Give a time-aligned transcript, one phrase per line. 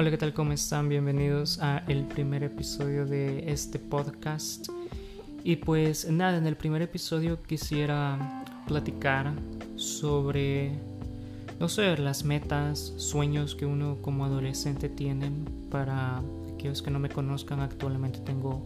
[0.00, 0.32] Hola, ¿qué tal?
[0.32, 0.88] ¿Cómo están?
[0.88, 4.68] Bienvenidos a el primer episodio de este podcast.
[5.42, 9.32] Y pues nada, en el primer episodio quisiera platicar
[9.74, 10.78] sobre,
[11.58, 15.32] no sé, las metas, sueños que uno como adolescente tiene.
[15.68, 16.22] Para
[16.54, 18.64] aquellos que no me conozcan, actualmente tengo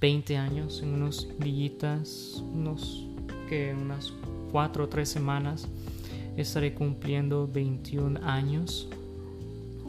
[0.00, 3.08] 20 años, en unos villitas, unos
[3.48, 4.12] que unas
[4.52, 5.66] 4 o 3 semanas
[6.36, 8.88] estaré cumpliendo 21 años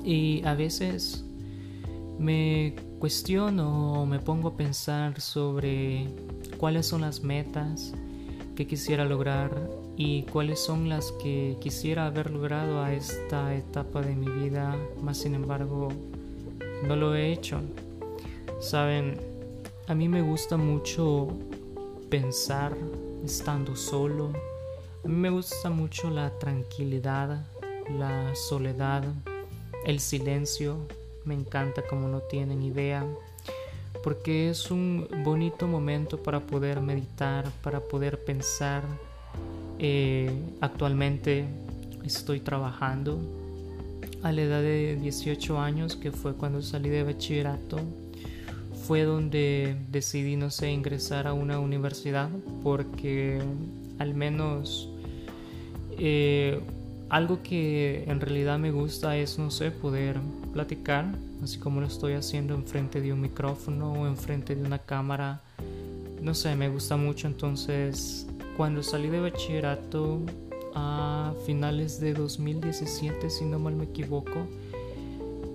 [0.06, 1.26] y a veces
[2.20, 6.08] me cuestiono o me pongo a pensar sobre
[6.58, 7.94] cuáles son las metas
[8.56, 9.52] que quisiera lograr
[9.98, 15.18] y cuáles son las que quisiera haber logrado a esta etapa de mi vida, más
[15.18, 15.90] sin embargo
[16.88, 17.60] no lo he hecho.
[18.60, 19.20] Saben,
[19.88, 21.28] a mí me gusta mucho
[22.10, 22.78] pensar
[23.24, 24.32] estando solo.
[25.04, 27.46] A mí me gusta mucho la tranquilidad,
[27.98, 29.04] la soledad,
[29.86, 30.78] el silencio
[31.26, 33.06] me encanta como no tienen idea,
[34.04, 38.84] porque es un bonito momento para poder meditar, para poder pensar.
[39.80, 41.46] Eh, actualmente
[42.04, 43.20] estoy trabajando
[44.22, 47.80] a la edad de 18 años, que fue cuando salí de bachillerato,
[48.88, 52.30] fue donde decidí, no sé, ingresar a una universidad,
[52.64, 53.42] porque
[53.98, 54.90] al menos
[55.98, 56.60] eh,
[57.10, 60.20] algo que en realidad me gusta es, no sé, poder
[60.54, 61.06] platicar,
[61.44, 65.42] así como lo estoy haciendo enfrente de un micrófono o enfrente de una cámara.
[66.22, 67.28] No sé, me gusta mucho.
[67.28, 70.22] Entonces, cuando salí de bachillerato
[70.74, 74.48] a finales de 2017, si no mal me equivoco,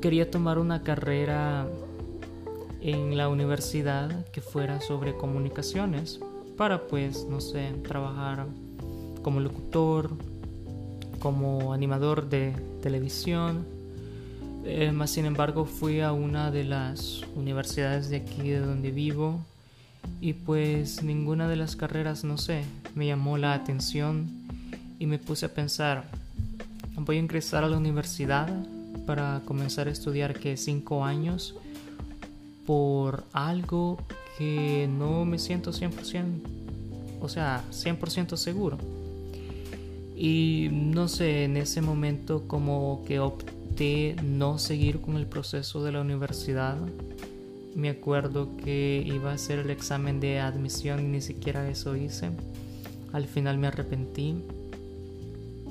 [0.00, 1.66] quería tomar una carrera
[2.80, 6.20] en la universidad que fuera sobre comunicaciones
[6.56, 8.46] para pues, no sé, trabajar
[9.22, 10.10] como locutor,
[11.20, 13.64] como animador de televisión.
[14.64, 19.40] Eh, más sin embargo fui a una de las universidades de aquí de donde vivo
[20.20, 22.64] y pues ninguna de las carreras, no sé,
[22.94, 24.28] me llamó la atención
[24.98, 26.04] y me puse a pensar,
[26.96, 28.48] voy a ingresar a la universidad
[29.06, 31.54] para comenzar a estudiar que cinco años
[32.66, 33.98] por algo
[34.36, 36.24] que no me siento 100%,
[37.20, 38.78] o sea, 100% seguro.
[40.22, 45.92] Y no sé, en ese momento como que opté no seguir con el proceso de
[45.92, 46.76] la universidad.
[47.74, 52.28] Me acuerdo que iba a hacer el examen de admisión y ni siquiera eso hice.
[53.14, 54.34] Al final me arrepentí.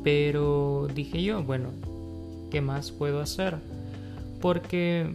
[0.04, 1.70] Pero dije yo, bueno,
[2.50, 3.56] ¿qué más puedo hacer?
[4.42, 5.14] Porque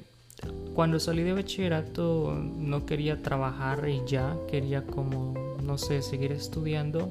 [0.77, 7.11] cuando salí de bachillerato no quería trabajar y ya, quería como, no sé, seguir estudiando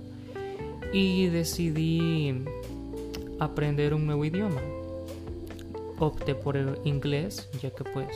[0.93, 2.45] y decidí
[3.39, 4.61] aprender un nuevo idioma.
[5.99, 8.15] Opté por el inglés, ya que pues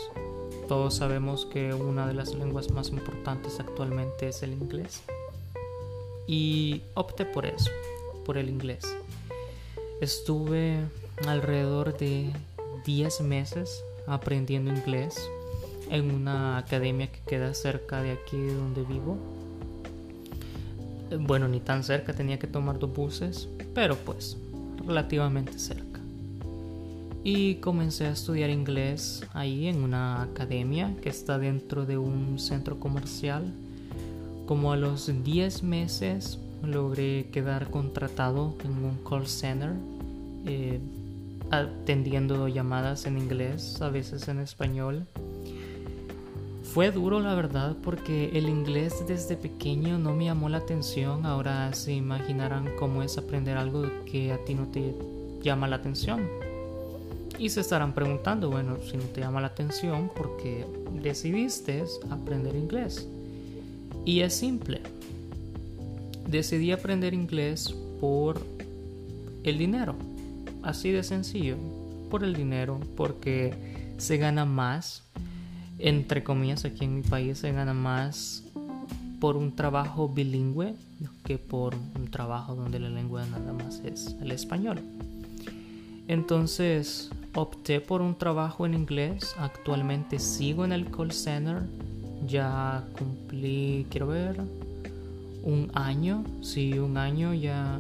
[0.68, 5.02] todos sabemos que una de las lenguas más importantes actualmente es el inglés.
[6.28, 7.72] Y opté por eso,
[8.26, 8.84] por el inglés.
[10.00, 10.78] Estuve
[11.26, 12.32] alrededor de
[12.86, 15.18] 10 meses aprendiendo inglés
[15.90, 19.18] en una academia que queda cerca de aquí donde vivo
[21.20, 24.38] bueno, ni tan cerca, tenía que tomar dos buses, pero pues
[24.86, 26.02] relativamente cerca.
[27.24, 32.80] Y comencé a estudiar inglés ahí en una academia que está dentro de un centro
[32.80, 33.54] comercial.
[34.46, 39.74] Como a los 10 meses logré quedar contratado en un call center,
[40.46, 40.80] eh,
[41.52, 45.06] atendiendo llamadas en inglés, a veces en español
[46.78, 51.26] fue duro la verdad porque el inglés desde pequeño no me llamó la atención.
[51.26, 54.94] Ahora se imaginarán cómo es aprender algo que a ti no te
[55.42, 56.28] llama la atención.
[57.40, 60.68] Y se estarán preguntando, bueno, si no te llama la atención, ¿por qué
[61.02, 63.08] decidiste aprender inglés?
[64.06, 64.82] Y es simple.
[66.28, 68.40] Decidí aprender inglés por
[69.44, 69.96] el dinero.
[70.62, 71.58] Así de sencillo.
[72.12, 73.56] Por el dinero, porque
[73.98, 75.08] se gana más
[75.80, 78.44] entre comillas, aquí en mi país se gana más
[79.20, 80.76] por un trabajo bilingüe
[81.24, 84.80] que por un trabajo donde la lengua nada más es el español.
[86.08, 89.36] Entonces opté por un trabajo en inglés.
[89.38, 91.64] Actualmente sigo en el call center.
[92.26, 94.42] Ya cumplí, quiero ver,
[95.44, 96.24] un año.
[96.42, 97.80] Sí, un año ya.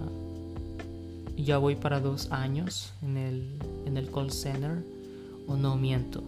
[1.38, 4.84] Ya voy para dos años en el, en el call center.
[5.48, 6.22] O no miento,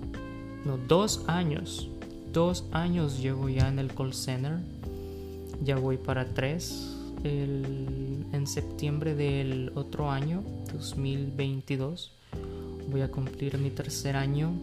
[0.66, 1.90] no, dos años.
[2.34, 4.58] Dos años llevo ya en el call center.
[5.64, 6.96] Ya voy para tres.
[7.24, 10.42] en septiembre del otro año,
[10.74, 12.14] 2022,
[12.90, 14.54] voy a cumplir mi tercer año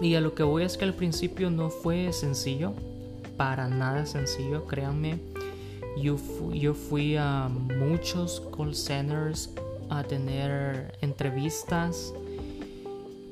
[0.00, 2.72] Y a lo que voy es que al principio no fue sencillo,
[3.36, 5.20] para nada sencillo, créanme.
[5.96, 6.16] Yo,
[6.52, 9.50] yo fui a muchos call centers
[9.90, 12.12] a tener entrevistas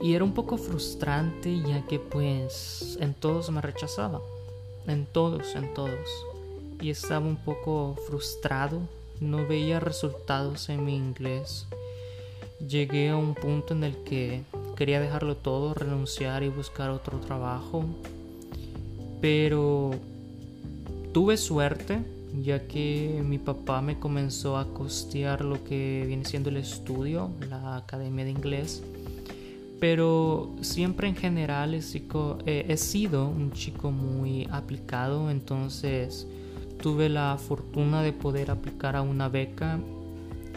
[0.03, 4.21] y era un poco frustrante ya que pues en todos me rechazaba,
[4.89, 6.11] en todos, en todos.
[6.81, 8.81] Y estaba un poco frustrado,
[9.21, 11.69] no veía resultados en mi inglés.
[12.59, 14.43] Llegué a un punto en el que
[14.77, 17.85] quería dejarlo todo, renunciar y buscar otro trabajo.
[19.21, 19.93] Pero
[21.13, 22.01] tuve suerte
[22.43, 27.77] ya que mi papá me comenzó a costear lo que viene siendo el estudio, la
[27.77, 28.83] academia de inglés
[29.83, 31.83] pero siempre en general he,
[32.77, 36.29] sido un chico muy aplicado, entonces
[36.81, 39.81] tuve la fortuna de poder aplicar a una beca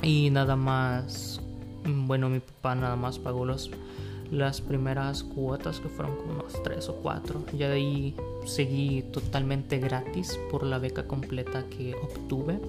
[0.03, 1.41] y nada más,
[1.83, 3.71] bueno, mi papá nada más pagó los,
[4.29, 7.43] las primeras cuotas que fueron como unos tres o cuatro.
[7.57, 12.59] Ya de ahí seguí totalmente gratis por la beca completa que obtuve.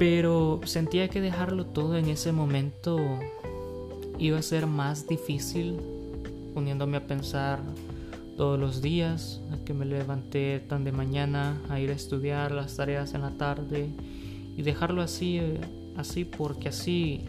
[0.00, 2.98] Pero sentía que dejarlo todo en ese momento
[4.20, 5.80] iba a ser más difícil
[6.54, 7.60] poniéndome a pensar
[8.36, 13.14] todos los días, que me levanté tan de mañana a ir a estudiar las tareas
[13.14, 13.88] en la tarde
[14.56, 15.40] y dejarlo así,
[15.96, 17.24] así porque así,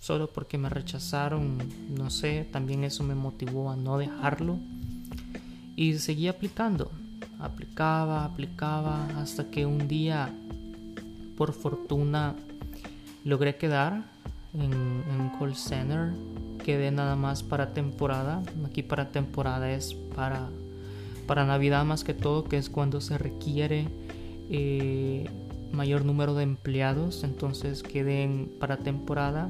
[0.00, 1.58] solo porque me rechazaron,
[1.96, 4.58] no sé, también eso me motivó a no dejarlo.
[5.74, 6.90] Y seguí aplicando,
[7.38, 10.32] aplicaba, aplicaba hasta que un día,
[11.36, 12.36] por fortuna,
[13.24, 14.11] logré quedar
[14.54, 16.12] en, un call center
[16.64, 18.42] quedé nada más para temporada.
[18.66, 20.48] Aquí para temporada es para,
[21.26, 23.88] para Navidad más que todo, que es cuando se requiere
[24.48, 25.28] eh,
[25.72, 27.24] mayor número de empleados.
[27.24, 29.48] Entonces quedé para temporada.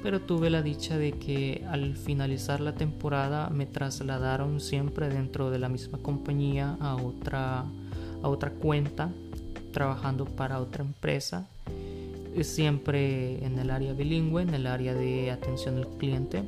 [0.00, 5.58] Pero tuve la dicha de que al finalizar la temporada me trasladaron siempre dentro de
[5.58, 7.64] la misma compañía a otra,
[8.22, 9.10] a otra cuenta,
[9.72, 11.48] trabajando para otra empresa
[12.42, 16.42] siempre en el área bilingüe, en el área de atención al cliente.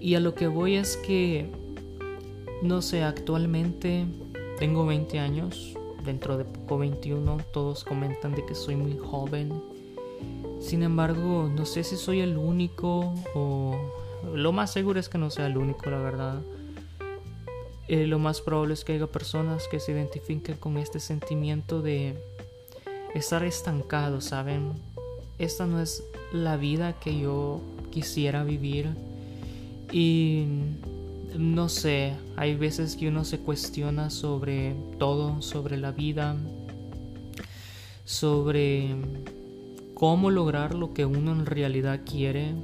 [0.00, 1.50] Y a lo que voy es que,
[2.62, 4.06] no sé, actualmente
[4.58, 5.74] tengo 20 años,
[6.04, 9.52] dentro de poco 21, todos comentan de que soy muy joven.
[10.60, 13.76] Sin embargo, no sé si soy el único o
[14.34, 16.42] lo más seguro es que no sea el único, la verdad.
[17.88, 22.14] Eh, lo más probable es que haya personas que se identifiquen con este sentimiento de
[23.14, 24.72] estar estancado, ¿saben?
[25.38, 26.02] Esta no es
[26.32, 28.90] la vida que yo quisiera vivir.
[29.92, 30.44] Y
[31.36, 36.36] no sé, hay veces que uno se cuestiona sobre todo, sobre la vida,
[38.04, 38.96] sobre
[39.94, 42.54] cómo lograr lo que uno en realidad quiere.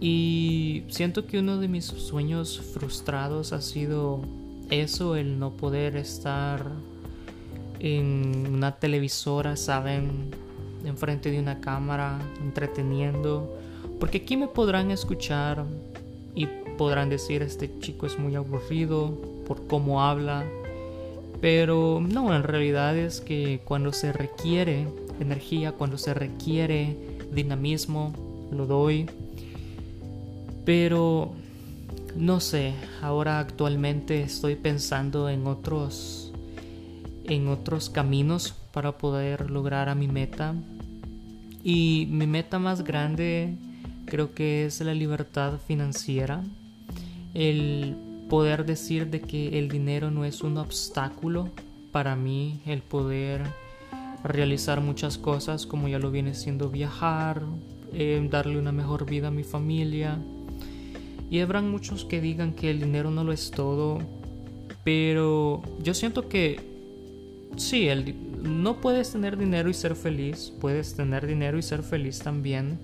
[0.00, 4.22] Y siento que uno de mis sueños frustrados ha sido
[4.70, 6.64] eso, el no poder estar
[7.80, 10.30] en una televisora, saben,
[10.84, 13.58] enfrente de una cámara, entreteniendo.
[13.98, 15.64] Porque aquí me podrán escuchar
[16.34, 16.46] y
[16.78, 20.44] podrán decir, este chico es muy aburrido por cómo habla.
[21.40, 24.86] Pero no, en realidad es que cuando se requiere
[25.20, 26.96] energía, cuando se requiere
[27.32, 28.12] dinamismo,
[28.52, 29.08] lo doy.
[30.66, 31.32] Pero
[32.16, 36.29] no sé, ahora actualmente estoy pensando en otros
[37.30, 40.54] en otros caminos para poder lograr a mi meta.
[41.62, 43.54] Y mi meta más grande
[44.04, 46.42] creo que es la libertad financiera.
[47.32, 47.96] El
[48.28, 51.48] poder decir de que el dinero no es un obstáculo
[51.92, 53.42] para mí, el poder
[54.24, 57.42] realizar muchas cosas como ya lo viene siendo viajar,
[57.92, 60.18] eh, darle una mejor vida a mi familia.
[61.30, 64.00] Y habrán muchos que digan que el dinero no lo es todo,
[64.82, 66.69] pero yo siento que
[67.56, 72.18] sí, el, no puedes tener dinero y ser feliz, puedes tener dinero y ser feliz
[72.20, 72.78] también.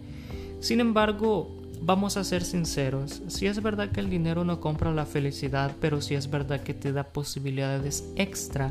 [0.60, 5.06] Sin embargo, vamos a ser sinceros, si es verdad que el dinero no compra la
[5.06, 8.70] felicidad, pero sí es verdad que te da posibilidades extra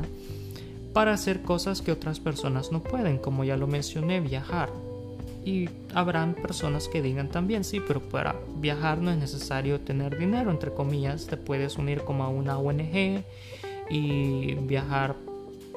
[0.92, 4.70] para hacer cosas que otras personas no pueden, como ya lo mencioné, viajar.
[5.44, 10.50] Y habrán personas que digan también, sí, pero para viajar no es necesario tener dinero,
[10.50, 13.22] entre comillas, te puedes unir como a una ONG
[13.90, 15.14] y viajar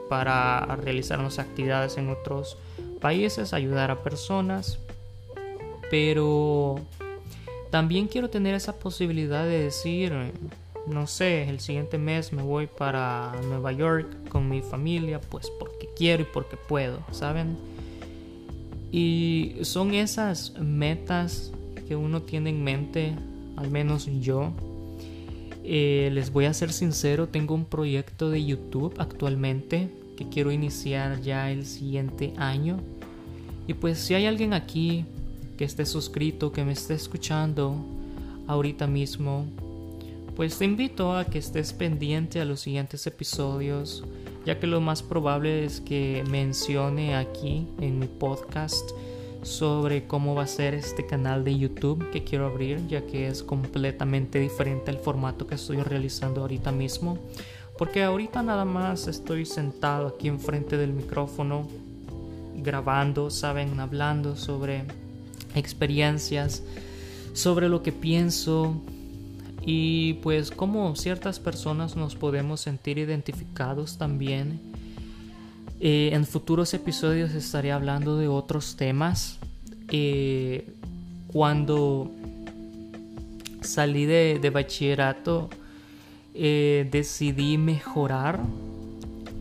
[0.09, 2.57] para realizar unas actividades en otros
[2.99, 4.79] países, ayudar a personas,
[5.89, 6.79] pero
[7.69, 10.13] también quiero tener esa posibilidad de decir,
[10.87, 15.87] no sé, el siguiente mes me voy para Nueva York con mi familia, pues porque
[15.95, 17.57] quiero y porque puedo, ¿saben?
[18.91, 21.51] Y son esas metas
[21.87, 23.15] que uno tiene en mente
[23.55, 24.51] al menos yo.
[25.63, 29.89] Eh, les voy a ser sincero, tengo un proyecto de YouTube actualmente
[30.19, 32.77] que quiero iniciar ya el siguiente año.
[33.67, 35.05] Y pues si hay alguien aquí
[35.57, 37.77] que esté suscrito, que me esté escuchando
[38.45, 39.45] ahorita mismo,
[40.35, 44.03] pues te invito a que estés pendiente a los siguientes episodios,
[44.45, 48.91] ya que lo más probable es que mencione aquí en mi podcast
[49.41, 53.41] sobre cómo va a ser este canal de YouTube que quiero abrir, ya que es
[53.41, 57.17] completamente diferente al formato que estoy realizando ahorita mismo.
[57.79, 61.67] Porque ahorita nada más estoy sentado aquí enfrente del micrófono,
[62.57, 64.83] grabando, saben, hablando sobre
[65.55, 66.61] experiencias,
[67.33, 68.75] sobre lo que pienso
[69.65, 74.59] y pues cómo ciertas personas nos podemos sentir identificados también
[75.81, 79.39] eh, en futuros episodios estaré hablando de otros temas.
[79.91, 80.67] Eh,
[81.27, 82.11] cuando
[83.61, 85.49] salí de, bachillerato,
[86.33, 88.39] eh, decidí mejorar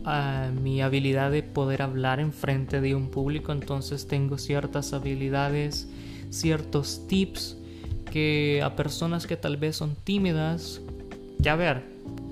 [0.05, 3.51] ah, mi habilidad de poder hablar en frente de un público.
[3.51, 5.87] Entonces tengo ciertas habilidades,
[6.29, 7.57] ciertos tips
[8.11, 10.81] que a personas que tal vez son tímidas,
[11.37, 11.83] ya ver,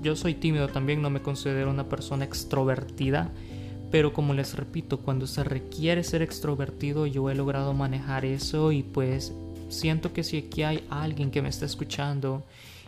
[0.02, 3.30] yo soy tímido también, no me considero una persona extrovertida
[3.90, 8.82] pero como les repito, cuando se requiere ser extrovertido, yo he logrado manejar eso y
[8.82, 9.32] pues
[9.70, 12.44] siento que si aquí hay alguien que me está escuchando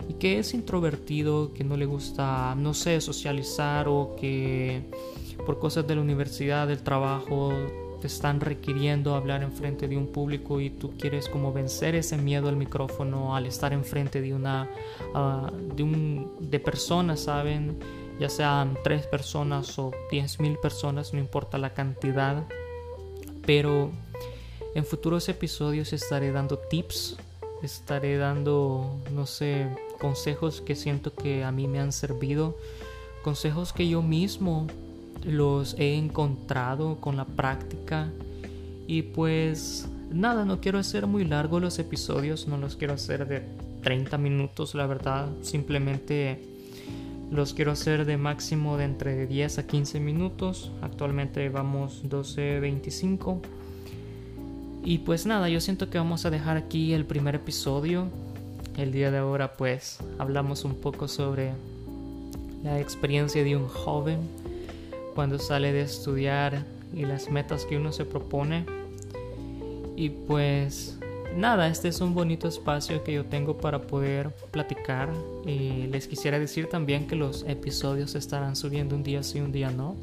[0.07, 4.83] y que es introvertido, que no le gusta, no sé, socializar o que
[5.45, 7.51] por cosas de la universidad, del trabajo,
[7.99, 12.17] te están requiriendo hablar en frente de un público y tú quieres como vencer ese
[12.17, 14.67] miedo al micrófono al estar enfrente de una
[15.13, 17.77] ah, de un de personas, ¿saben?
[18.21, 22.43] ya sean tres personas o diez mil personas, no importa la cantidad.
[23.47, 23.89] Pero
[24.75, 27.17] en futuros episodios estaré dando tips,
[27.63, 29.67] estaré dando, no sé,
[30.01, 32.57] consejos que siento que a mí me han servido,
[33.23, 34.65] consejos que yo mismo
[35.23, 38.09] los he encontrado con la práctica.
[38.87, 43.43] Y pues nada, no quiero hacer muy largo los episodios, no los quiero hacer de
[43.83, 46.47] 30 minutos, la verdad, simplemente
[47.29, 50.71] los quiero hacer de máximo de entre 10 a 15 minutos.
[50.81, 53.39] Actualmente vamos 12.25.
[54.83, 58.07] Y pues nada, yo siento que vamos a dejar aquí el primer episodio.
[58.77, 61.51] El día de ahora pues hablamos un poco sobre
[62.63, 64.19] la experiencia de un joven
[65.15, 68.65] cuando sale de estudiar y las metas que uno se propone.
[69.95, 70.97] Y pues
[71.35, 75.09] nada, este es un bonito espacio que yo tengo para poder platicar.
[75.45, 79.69] Y les quisiera decir también que los episodios estarán subiendo un día sí, un día
[79.71, 79.95] no.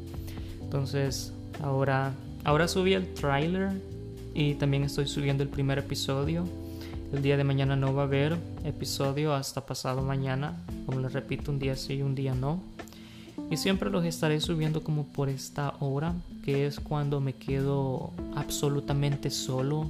[0.61, 3.71] Entonces, ahora, ahora subí el trailer
[4.33, 6.45] y también estoy subiendo el primer episodio.
[7.11, 10.57] El día de mañana no va a haber episodio hasta pasado mañana.
[10.85, 12.61] Como les repito, un día sí, un día no.
[13.49, 16.13] Y siempre los estaré subiendo como por esta hora,
[16.43, 19.89] que es cuando me quedo absolutamente solo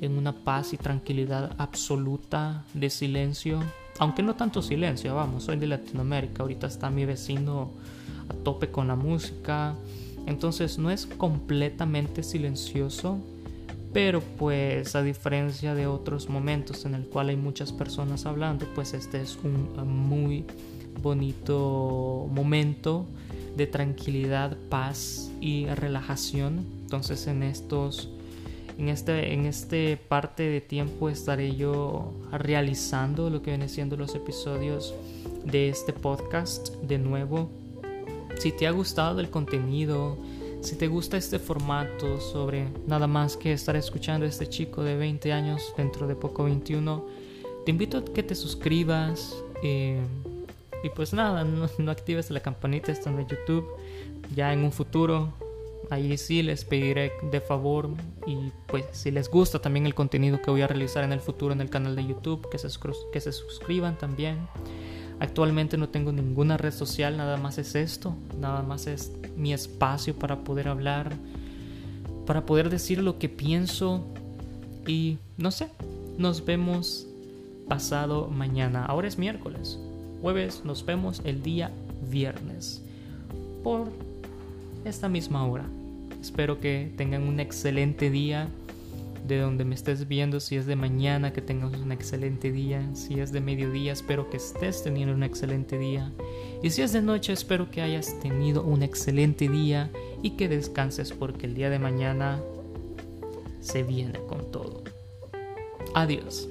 [0.00, 3.60] en una paz y tranquilidad absoluta de silencio.
[3.98, 7.70] Aunque no tanto silencio, vamos, soy de Latinoamérica, ahorita está mi vecino
[8.28, 9.74] a tope con la música.
[10.26, 13.20] Entonces no es completamente silencioso,
[13.92, 18.94] pero pues a diferencia de otros momentos en el cual hay muchas personas hablando, pues
[18.94, 20.44] este es un muy
[21.02, 23.06] bonito momento
[23.56, 26.66] de tranquilidad, paz y relajación.
[26.82, 28.10] Entonces en estos
[28.78, 34.14] en este, en este parte de tiempo estaré yo realizando lo que viene siendo los
[34.14, 34.94] episodios
[35.44, 37.50] de este podcast de nuevo.
[38.38, 40.18] Si te ha gustado el contenido,
[40.66, 44.96] si te gusta este formato sobre nada más que estar escuchando a este chico de
[44.96, 47.06] 20 años, dentro de poco 21,
[47.64, 49.36] te invito a que te suscribas.
[49.62, 50.00] Eh,
[50.82, 53.66] y pues nada, no, no actives la campanita estando en YouTube.
[54.34, 55.32] Ya en un futuro
[55.88, 57.90] Ahí sí les pediré de favor
[58.26, 61.52] y pues si les gusta también el contenido que voy a realizar en el futuro
[61.52, 62.68] en el canal de YouTube, que se,
[63.12, 64.48] que se suscriban también.
[65.18, 70.14] Actualmente no tengo ninguna red social, nada más es esto, nada más es mi espacio
[70.14, 71.12] para poder hablar,
[72.26, 74.04] para poder decir lo que pienso
[74.86, 75.70] y no sé,
[76.18, 77.06] nos vemos
[77.66, 78.84] pasado mañana.
[78.84, 79.78] Ahora es miércoles,
[80.20, 81.70] jueves nos vemos el día
[82.10, 82.82] viernes
[83.64, 83.88] por
[84.84, 85.64] esta misma hora.
[86.20, 88.48] Espero que tengan un excelente día
[89.26, 93.20] de donde me estés viendo, si es de mañana, que tengas un excelente día, si
[93.20, 96.12] es de mediodía, espero que estés teniendo un excelente día,
[96.62, 99.90] y si es de noche, espero que hayas tenido un excelente día
[100.22, 102.40] y que descanses porque el día de mañana
[103.60, 104.82] se viene con todo.
[105.94, 106.48] Adiós.